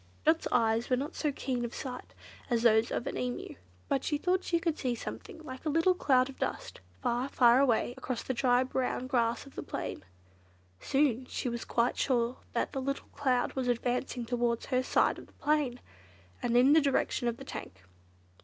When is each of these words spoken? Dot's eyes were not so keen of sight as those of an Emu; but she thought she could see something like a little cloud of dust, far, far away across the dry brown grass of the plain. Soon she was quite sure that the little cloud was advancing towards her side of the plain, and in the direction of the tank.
Dot's 0.25 0.47
eyes 0.51 0.89
were 0.89 0.95
not 0.97 1.13
so 1.13 1.31
keen 1.31 1.63
of 1.63 1.75
sight 1.75 2.15
as 2.49 2.63
those 2.63 2.89
of 2.91 3.05
an 3.05 3.19
Emu; 3.19 3.53
but 3.87 4.03
she 4.03 4.17
thought 4.17 4.43
she 4.43 4.57
could 4.59 4.75
see 4.79 4.95
something 4.95 5.43
like 5.43 5.63
a 5.63 5.69
little 5.69 5.93
cloud 5.93 6.27
of 6.27 6.39
dust, 6.39 6.79
far, 7.03 7.29
far 7.29 7.59
away 7.59 7.93
across 7.97 8.23
the 8.23 8.33
dry 8.33 8.63
brown 8.63 9.05
grass 9.05 9.45
of 9.45 9.53
the 9.53 9.61
plain. 9.61 10.03
Soon 10.79 11.27
she 11.27 11.47
was 11.49 11.65
quite 11.65 11.99
sure 11.99 12.37
that 12.53 12.71
the 12.71 12.81
little 12.81 13.09
cloud 13.13 13.53
was 13.53 13.67
advancing 13.67 14.25
towards 14.25 14.65
her 14.65 14.81
side 14.81 15.19
of 15.19 15.27
the 15.27 15.33
plain, 15.33 15.79
and 16.41 16.57
in 16.57 16.73
the 16.73 16.81
direction 16.81 17.27
of 17.27 17.37
the 17.37 17.45
tank. 17.45 17.83